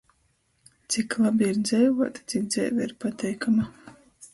[0.93, 3.73] Cik labi ir dzeivuot, cik dzeive ir pateikama!